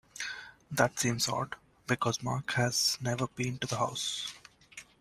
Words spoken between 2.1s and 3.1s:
Mark has